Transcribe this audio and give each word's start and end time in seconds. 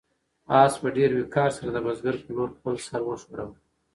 آس 0.61 0.73
په 0.81 0.87
ډېر 0.97 1.09
وقار 1.19 1.49
سره 1.57 1.69
د 1.71 1.77
بزګر 1.85 2.15
په 2.23 2.29
لور 2.35 2.49
خپل 2.57 2.75
سر 2.87 3.01
وښوراوه. 3.05 3.55